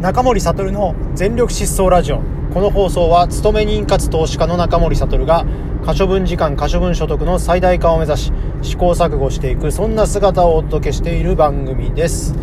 [0.00, 2.20] 中森悟の全力疾走ラジオ。
[2.54, 5.44] この放送は勤め人かつ投資家の中森悟が
[5.84, 8.32] 可処分時間可処分所得の最大化を目指し
[8.62, 12.36] 試行錯誤していくそんな姿をお届けしている番組です。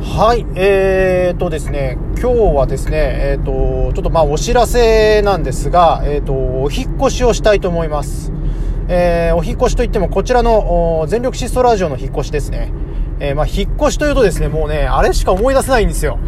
[0.00, 8.32] はいえーとですね今日はですねえーとちょっとまあお知らせなんですがえーとお引越しをしたいと思います。
[8.90, 12.72] えー、お引越しといってもこちらの全力疾走ラジオの引っ越しですね。
[13.20, 16.18] えー、まあ、引っ越しというとですね、もうね、あれしか思い出せないんですよ。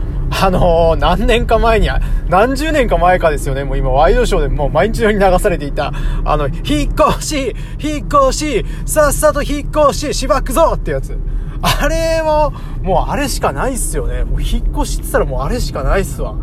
[0.42, 1.88] あのー、何年か前に、
[2.28, 3.64] 何十年か前かですよね。
[3.64, 5.92] もう今、ワイドショーでもう毎日のように流されていた、
[6.24, 11.18] あの、引っ越し引っ越しさっさと引っ越ししばくぞってやつ。
[11.62, 14.24] あれも、もうあれしかないっすよね。
[14.24, 16.36] もう引っ越しって言ったらもうあれしかないっすわ。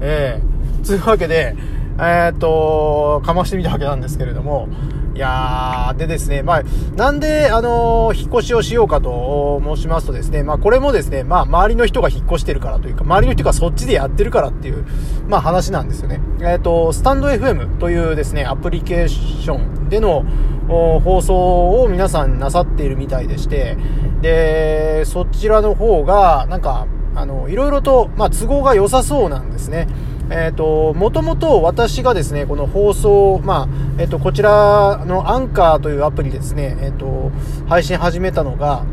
[0.00, 1.54] ええー、つうわけで、
[1.98, 4.68] えー、と、かましてみたわけなんですけれども、
[5.14, 6.62] いやー、でですね、まあ、
[6.94, 14.84] なんで、あのー、引っ越しをしようかと申しますとですね、まあ、これもですね、まあ、周りの人が引っ越してるからというか、周りの人がそっちでやってるからっていう、
[15.26, 16.20] まあ、話なんですよね。
[16.40, 20.26] えっ、ー、と、スタンド FM というですね、アプリケーションでの
[20.68, 23.78] 放送を皆さんなさっているみたいでして、
[24.20, 29.88] で、そちらの方が、なんか、あの、いろいろと、まあ、都合が良さそうなんですね。
[30.30, 37.30] えっ、ー、と、もともと私がですね、この放送、まあ、えっ、ー、と、こちらのアンカーというアプリですね、えっ、ー、と、
[37.68, 38.84] 配信始めたのが、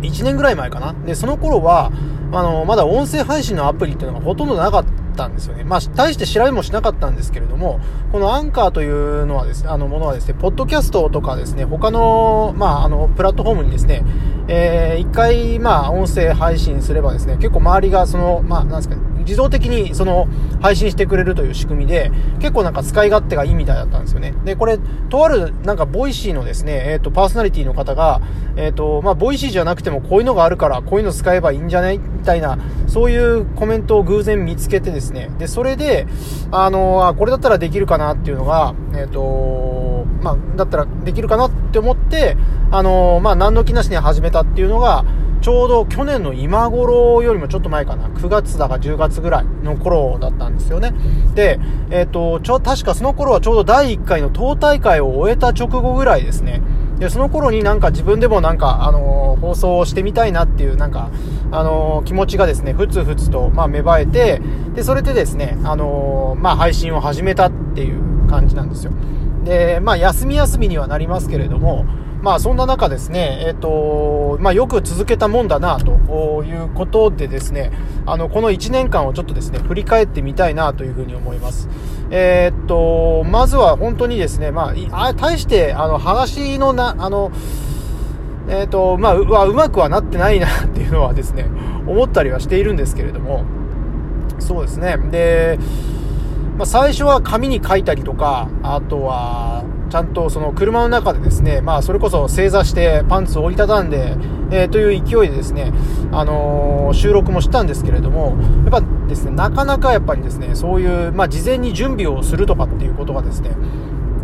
[0.00, 0.94] 1年ぐらい前かな。
[1.06, 1.92] で、その頃は、
[2.32, 4.84] あの、まだ音声配信のアプリっていうのがほとんどなかっ
[5.16, 5.64] たんですよね。
[5.64, 14.02] まあ、大して調べもしなかったんですけれども、このアンカーというのはですね、あの、ものはですね、ポッドキャストとかですね、他の、まあ、あの、プラットフォームにですね、
[14.48, 20.28] えー、一回、まあ、音声配信すればですね、結構周りが、その、まあ、なんですかね、自動的にその
[20.60, 24.34] 配信してくれるという仕組みで、結構なんか使い勝手がいいみたいだったんですよね。
[24.44, 28.20] で、これ、とあるなんかボイシーのですね、えっ、ー、と、パーソナリティの方が、
[28.56, 31.98] えっ、ー、と、まあ、ボイシーじゃなくてもこういうのがあるから、こういうの使えばいいんじゃない？
[31.98, 36.06] みたいな、そういうコメントを偶然見つけてですね、で、それで、
[36.50, 42.36] あの、あ、これだったらできるかなっていうのが、えっ、ー、と、まあ、だったらできるかなって思って、
[42.70, 45.04] あの、まあ、何の気なしに始めたっていうのが、
[45.42, 50.94] ちょうど去年の今頃よりもちょっと前かな、9月だか10月ぐらいの頃だったんですよね。
[51.34, 51.58] で、
[51.90, 56.62] えっ、ー、と、ちょ、確かその頃はちょうど第1回の党大会を終えた直後ぐらいですね。
[57.00, 61.10] で、その頃になんか自分でもなんか、あのー、放送をしてみたいなっていう、なんか、
[61.50, 64.40] あのー、気持ちがですね、ふつふつと、まあ、芽生えて、
[64.76, 68.92] で、それでですね、あのまあ、配信を始めたっていう感じなんですよ。
[69.42, 71.84] で、まあ、休み休みにはなりますけれども、
[72.22, 77.72] まあそんな中ですね、えっ、ー、と、まあよく続けたもんだなということでですね、
[78.06, 81.68] あの、この1年間をちょっとですね、振り返ってみたいなというふうに思います。
[82.10, 87.32] えー、っと、まずは本当にですね、まあ、あ対して、あの、話のな、あの、
[88.48, 91.46] えー、っと、まあ、ううまくはなってないなっていうのはですね、
[91.86, 93.44] 思ったりはしているんですけれども、
[94.38, 94.96] そうですね。
[95.10, 95.58] で、
[96.56, 104.16] まあ、最初は紙に書いたりとか、あとは、ちゃんとその車の中でですね、まあそれこそ正座してパンツを折りたたんで、
[104.50, 105.70] えー、という勢いでですね、
[106.12, 113.50] あのー、収録もしたんですけれども、やっぱですね、なかなかやっぱりですね、そういう、まあ事前に準備をするとかっていうことがですね、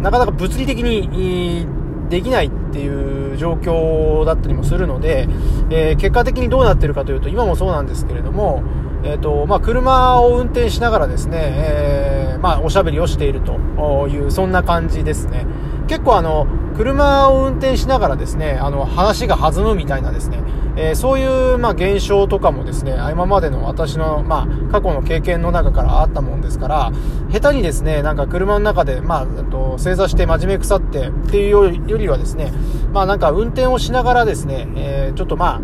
[0.00, 1.66] なかなか物理的に
[2.08, 5.28] できないっていう状況だったりもするので、
[5.68, 8.62] えー、結果的にどうなってるかというと、今もそうなんですけれども、
[9.04, 15.46] え、ー、と、まあ、車を運転しながらですね、えー、まあ、おしゃべりをしているという、そんな感じですね。
[15.86, 20.38] 結構あの、車を運転しながらですね、あの、話が弾むみたいなですね、
[20.76, 26.92] えー、そういう、まあ、現象とかもですね、今までの私の、まあ、過去の経験の中からあったもんですから、
[27.30, 32.52] 下手にですね、なんか車の中で、まあ、と正座して真面目腐ってっていうよりはですね、
[32.92, 35.60] まあ、なんか運転をしながらですね、えー、ちょっとまあ、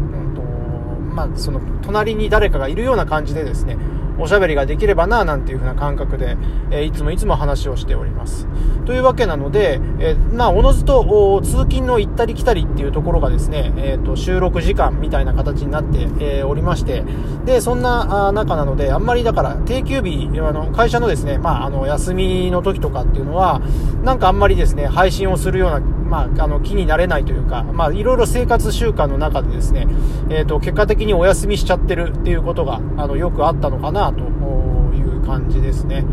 [1.15, 3.77] まあ、その隣に誰かがいるような感じでですね、
[4.19, 6.37] おしゃべりができればな、なんていう風な感覚で、
[6.71, 8.47] えー、いつもいつも話をしております。
[8.85, 17.05] というわけなので、えー、まあ、おのずと通勤の行ったり来たりっていうところがですね、えっ、ー、と、収録時間みたいな形になって、えおりまして、
[17.45, 23.63] で、そんな中なので、あんまりだから定休日、あの、会社のですね、まあ、あの、休みの時とかっていうのは、
[24.05, 29.87] なんかあんまりですね、配信をするようなまあ、あの、気になれないというか、まあ、いろいろ生活習慣の中でですね、
[30.31, 36.05] えっ、ー、と、結果的にお休みしちゃってるっていうことが、あの、よくあったのかなという感じですね。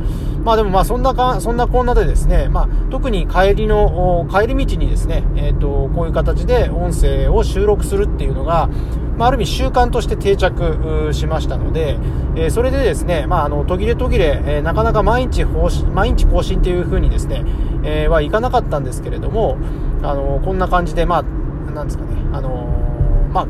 [0.43, 8.69] まあでもまあそんなか、そんなこんなでですね、まあ特に帰りの、帰り道にですね、えっ、ー、と、こういう形で音声を収録するっていうのが、
[9.17, 11.97] まあ、ある意味習慣として定着しましたので、
[12.35, 17.43] えー、それでですね、まあ、あの途切れ途切れ、えー、なかなか毎日毎日更新っていう風にですね、
[17.83, 19.57] えー、はいかなかったんですけれども、
[20.01, 21.23] あのこんな感じで、まあ、
[21.71, 23.47] なんですかね、あのまあ、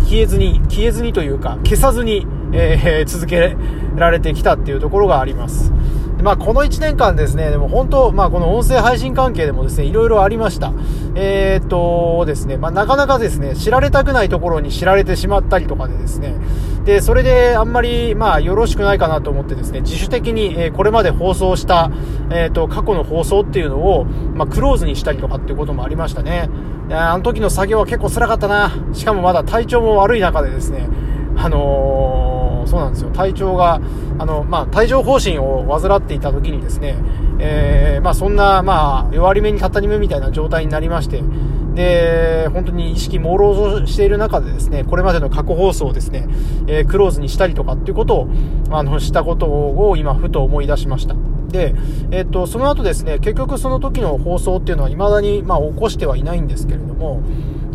[0.00, 3.56] 消えずに、消えずにというか、消さずに、えー、続け
[3.96, 5.72] られてきたっていうところがあります。
[6.24, 10.72] まあ、この1年間ですね、でも本当、まあ、この音声配信関係でもですね、いろいろありました。
[11.14, 16.34] えー、っとですね、まあ、なかなかですね、知られたくないところに知られてしまったりとかでですね、
[16.86, 21.90] で、それであんまり、まあ、よろしくないかなと思ってですね、自主的に、え、これまで放送した、
[22.30, 26.48] えー、っと、過去の放送っていうのを、まあ、クローズにしたりとかっていうこともありましたね。
[26.90, 28.72] あの時の作業は結構辛かったな。
[28.94, 30.88] しかもまだ体調も悪い中でですね、
[31.36, 32.33] あのー、
[32.74, 33.10] そうなんですよ。
[33.10, 33.80] 体調が、
[34.18, 36.96] あの、まあ、帯状疱疹を患っていた時にですね、
[37.38, 41.22] えー、まあ、そんな、まあ、弱り目に立たに目みたいな状態になりまして、
[41.74, 46.26] で、本当に意識朦朧としている中でですね、これまでの過去放送をですね、
[46.66, 48.28] えー、クローズにしたりとかっていうことを、
[48.70, 51.14] あの、したことを今、ふと思い出しました。
[51.50, 51.76] で、
[52.10, 57.22] えっと、その後ですね、結局その時の放送っていうのは未だに、まあ、起こしてはいないんですけれども、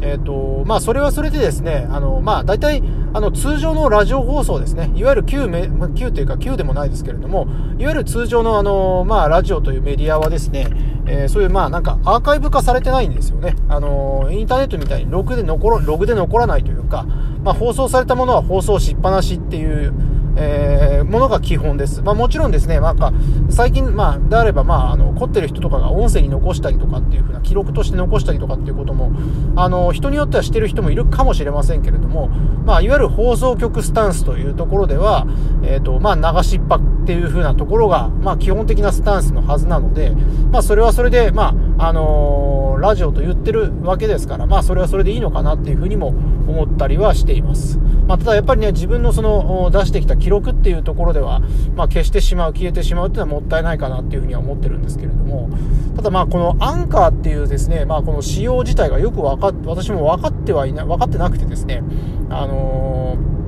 [0.01, 7.47] えっと、まあ、それはそれでですね、あの、まあ、大体、あの、通常のラジオ放送ですね、いわゆる旧め、旧というか旧でもないですけれども、
[7.77, 10.67] いわゆる通常のあの、まあ、ラジオというメディアはですね、
[11.07, 13.55] えー、そういう、まあ、なんか、アーカイブ化されてないんですよね。
[13.67, 17.05] あの、インターネットみたいにログで残、ログで残らないというか、
[17.43, 19.93] まあ、放送されたものは放送しっぱなしっていう、
[20.41, 22.01] えー、ものが基本です。
[22.01, 23.11] まあ、もちろんですね、なんか、
[23.49, 29.11] 最近、まあ、であれば、まあ、あの、凝ってる人とかが音声に残したりとかっていう風な記録として残したりとかっていうことも、
[29.57, 32.29] あの、人によってはしてる人もいるかもしれませんけれども、
[32.65, 35.27] まあ、いわゆる放送局スタンスというところでは、
[35.63, 40.11] えっ、ー、と、まあ、流しっぱっていう風なところが、まあ、基本的なスタンスのはずなので、
[40.51, 46.13] まあ、それはそれで、まあ、あのー、ラジオと言ってるわけですから、まあ、それはそれでいいのかなっていう風にも
[46.49, 47.79] 思ったりはしています。
[48.07, 51.41] まあ、ただやっぱりね、自分のその、出してきた記録っていうところでは、
[51.75, 55.49] まあ、消してしまう、消えてしまうっていうのはもったいないかなっていうふうには思ってるんですけれども、
[55.95, 61.83] ただまあ、このアンカーっていうですね、まあ、この仕様自体がよく分かって、私も分かってはいない、分かってなくてですね、
[62.29, 63.38] あのー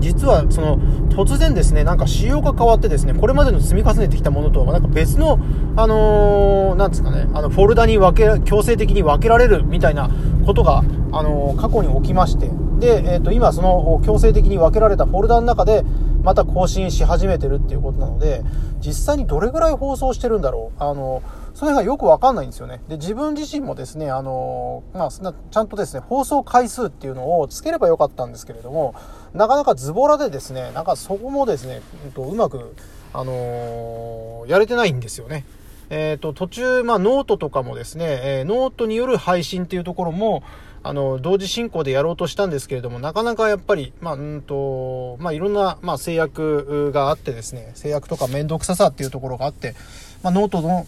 [0.00, 5.38] 実はその突然ですね、なんか仕様が変わってですね、これまでの積み重ねてきたものとはなんか別の、
[5.76, 10.10] あのー、なんですかね、あの、フォルダに分け、強制的に分けられるみたいな
[10.46, 10.82] ことが、
[11.12, 12.50] あのー、過去に起きまして、
[12.80, 15.84] で、えっ、ー、と、今その強制的に分けられたフォルダの中で、
[16.22, 18.42] また更新し始めてるっていうことなので、
[18.80, 20.82] 実際にどれぐらい放送してるんだろう。
[20.82, 21.22] あの、
[21.54, 22.80] それがよくわかんないんですよね。
[22.88, 28.94] で、自分自身もですね、あの、まあ、ちゃんとですね、放送回数っていうのをつければよかったんですけれども、
[29.34, 32.74] なかなかズボラでですね、なんかそこもですね、えっと、うまく、
[33.12, 35.44] あのー、やれてないんですよね。
[35.90, 40.42] えっ、ー、と、途中、まあ、ノートとかもですね、えー、ノートによる配信っていうところも、
[40.82, 49.74] あの、同時進行でやろうとしたんですけれども、なかなかやっぱり、まあ、うんと、まあ、いろんな、まあ、制約があってですね、制約とか面倒くささっていうところがあって、
[50.22, 50.86] まあ、ノートの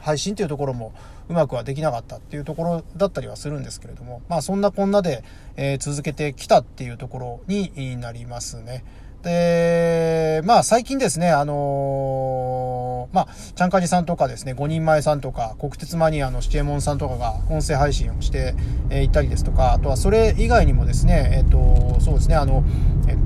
[0.00, 0.92] 配信っていうところも
[1.28, 5.22] うまくはできなかったっていうところだったりはするんですけれども、まあ、そんなこんなで、
[5.56, 8.84] え、続けてきたっていうところになりますね。
[9.22, 18.54] で、まあ最近ですね、あのー、まあ、ちゃんかじさんとかですね、5人前さんとか、国鉄マニアのシチエモンさんとかが音声配信をして
[18.90, 22.64] い、ったりですとか、あとはそれ以外にもですね、えっ、と、そうですね、あの、
[23.08, 23.16] え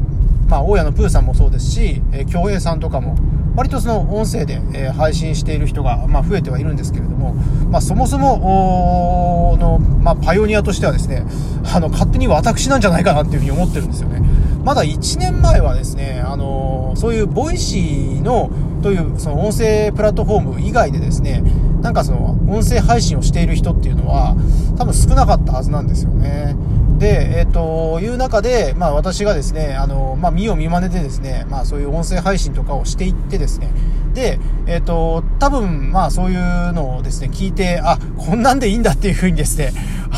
[0.49, 3.17] まあ、大家のプーさんもそうですし、えー、京平さんとかも、
[3.57, 7.35] 割とその音声で、え、配信している人が、まあ、増えてはいるんですけれども、
[7.71, 11.25] まあ、そもそも、の、まあ、パイオニアとしてはですね、
[11.73, 14.23] あの、勝手に私なんじゃないかなっていうふうに思ってるんですよね。
[14.65, 18.51] まだ1年前はですね、あのそういう Voicy の、
[18.83, 21.43] というその音声プラットフォーム以外でですね、
[21.83, 24.35] なんかその音声配信をしている人っていうのは
[24.79, 26.57] 多分少なかったはずなんですよね。
[26.99, 33.71] で、えっ、ー、と、いう中で、まあ私がですね、あの、まあ見よう見まねでですね、まあそういう音声配信とかをしていってですね、
[34.15, 39.73] で、えっ、ー、と、多分、まあそういうのをですね、聞いて、あ、こんなんでいいんだっていうふうにですね、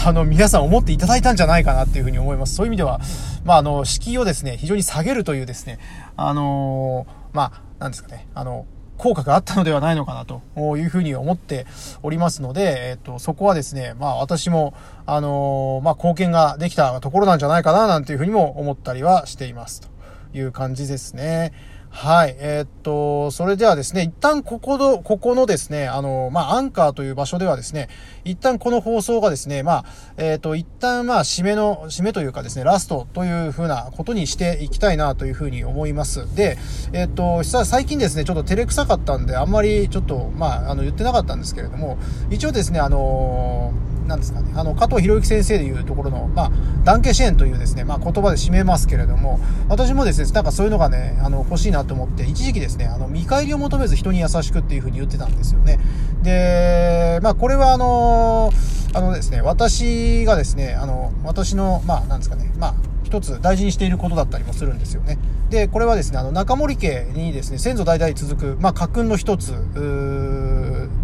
[0.04, 2.54] あの、皆さん思っていただいたんじゃないかなっていうふうに思います。
[2.54, 3.00] そういう意味では、
[3.44, 5.78] まああの、敷居をですね、非常に下げるというですね、
[6.16, 10.42] あのまあ、なんですかね、あの、効果があったのではないのかなと
[10.76, 11.66] いうふうに思って
[12.02, 14.74] おりますので、えっと、そこはですね、まあ私も、
[15.06, 19.88] あのー、まあ貢献ができたところなんじゃないかななんていうふうにも思ったりはしていますと
[20.34, 21.52] いう感じですね。
[21.90, 22.36] はい。
[22.38, 27.88] えー、っと、それではですね、一旦ここの、ここのですね、あの、まあ、アンカーという場所ではですね、
[28.24, 29.84] 一旦この放送がですね、まあ、
[30.16, 36.34] えー、っと、一旦まあ、締めの、締めというかですね、ラストというふうなことにしていきたいなというふうに思います。
[36.36, 36.58] で、
[36.92, 41.98] えー、っと、最近ですね、ちょっと照れくさかったんで、あんまりちょっと、まあ、あの、言ってなかったんですけれども、
[42.30, 43.72] 一応ですね、あの
[44.06, 46.50] なんですかね、あの、加藤博之先生でいうところの、まあ、
[46.84, 55.78] 団結支援というですね、まあ、言葉で締めますけれども、私もですね、なんかそういうのがね、あの、欲しいなと思って、一時期ですね、あの、見返りを求めず人に優しくっていうふうに言ってたんですよね。
[56.22, 58.52] で、まあ、これはあの
[58.94, 65.18] あのですね、私がですね、あの、私の、まあ、なんですかね、まあ、一つ大事にしていることだったりもするんですよね。
[65.50, 69.52] で、これはですね、あの、中森家にですね、先祖代々続く、まあ、家訓の一つ、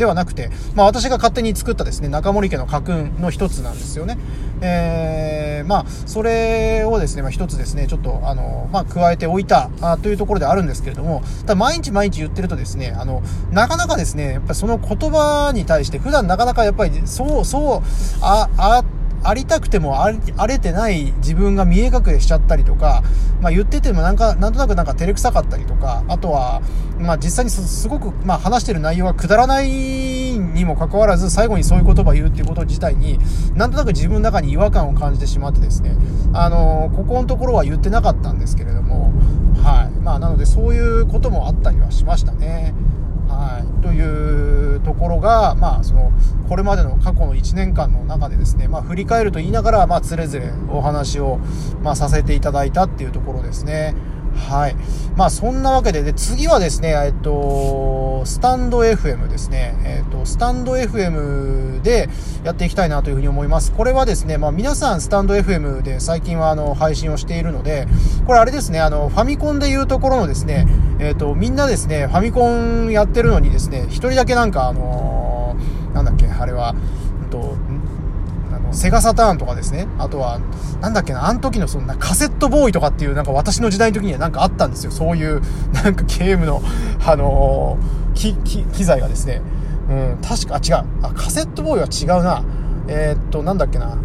[0.03, 4.19] ではなくて、まあ、私が勝手に作ったですね、中森家の家訓の一つなんですよね。
[4.61, 17.83] えー、まあ、それをですね、まあ、一つですね、ちょっと、あの、まあ、加えておいた、あというところであるんですけれども、ただ毎日毎日言ってるとですね、あの、なかなかですね、やっぱその言葉に対して、普段なかなかやっぱり、そう、そう、
[18.23, 18.85] あ、あ、
[19.25, 20.11] ありたくてもあ
[20.47, 23.03] れてない自分が見え隠れしちゃったりとか、
[23.41, 26.63] まあ、言っててもなんか、なんとなくなんか照れくさかったりとか、あとは、
[26.99, 33.19] まあ、実際にすごく、まあ、話してる内容がくだらないにもかかわらず、最後にそういう言葉を言うっていうこと自体に、
[33.55, 35.97] なんとなく自分の中に違和感を感じてしまってですね、
[36.33, 39.13] あのここのところは言ってなかったんですけれども、
[39.63, 40.01] はい。
[40.01, 42.75] まあ、なのでそういうこともあったりはしましたね。
[43.33, 43.83] はい。
[43.83, 46.13] というところが、まあ、その、
[46.49, 51.39] これまでの過去の1年間の中でですね、まあ、振り返ると言いながら、まあ、つれづれお話を、
[51.83, 53.95] まあ、させていただいたっていうところですね。
[54.35, 54.77] はい。
[55.17, 59.75] まあ、そんなわけで、で、次はですね、えっと、スタンド FM ですね。
[59.85, 62.09] えっと、スタンド FM で
[62.45, 63.73] やっていきたいなというふうに思います。
[63.73, 67.87] これはですね、まあ、皆さんスタンド FM で最近はあの、配信をしているので、
[68.27, 70.67] これあれですね、あの、ファミコンでいうところのですね、
[70.99, 76.75] えっと、みんなですね、ファミコンやってるのにですね、一人だけなんかあのー、なんだっけ、あれは、
[78.73, 79.87] セガサターンとかですね。
[79.99, 80.41] あとは、
[80.81, 84.91] なんだっけな、あの時のそんなカセットボーイとかっていうなんか私の時代の時にはなんかあったんですよ。
[84.91, 85.41] そういう、
[85.73, 86.63] なんかゲームの、
[87.05, 89.43] あのー、機、材がですね。
[89.89, 90.85] うん、確か、あ、違う。
[91.03, 92.45] あ、カセットボーイは違うな。
[92.89, 93.97] えー、っと、なんだっけな。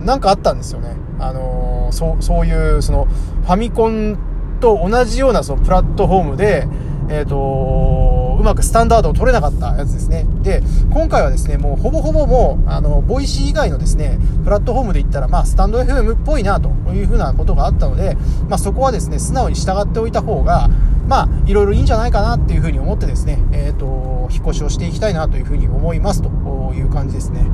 [0.00, 0.96] なんかあったんですよね。
[1.18, 3.06] あのー、そう、そういう、その、
[3.44, 4.18] ファミコン
[4.60, 6.66] と同じようなそのプラットフォームで、
[7.08, 10.26] えっ、とうまくスタンダードを取れなかったやつですね。
[10.42, 18.16] で、今回はですね、もうほぼほぼもう、あの、 Voicy 以外のですね、プラットフォームで言ったら、まあ、スタンド FM っぽいな、というふうなことがあったので、
[18.48, 20.68] まあ、そこはですね、素直に従っておいた方が、
[21.08, 26.28] まあ、いろいろいいんじゃないかなっていうふうに思ってですね、えっ、ー、と、引っ越しをしていきたいなというふうに思いますと
[26.74, 27.46] いう感じですね。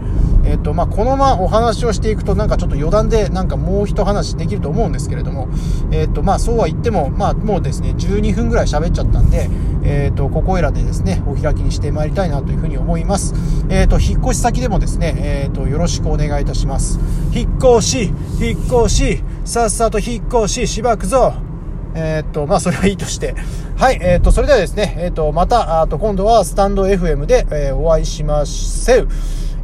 [0.45, 5.49] えっ、ー、と、まあ、このままお話をしていくと、なんかちょっと余談で、なんかもう一話できると思うんですけれども、
[5.91, 9.49] えっ、ー、と、まあ、そうは言っても、まあ、もうですね、12分ぐらい喋っちゃったんで、
[9.83, 13.35] えっ、と、ここいらでですね、お開きにしてまいりたいなというふうに思います。
[13.69, 16.99] えっ、と、引っ越し先でもですね、えっ、と、よろしくお願いいたします。
[17.33, 21.50] 引っ越し、引っ越し、さっさと引っ越し、しばくぞ。
[21.95, 23.35] えー、っと、まあ、それはいいとして。
[23.77, 29.09] はい、えー、っと、それではですね、えー、っと、また、あと、今度はスタンド FM で、えお会いしましせう。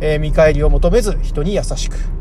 [0.01, 2.16] え見返りを求めず、人に優しく。